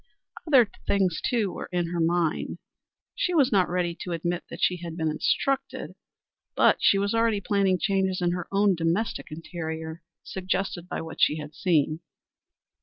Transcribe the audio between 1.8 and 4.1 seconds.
her mind. She was not ready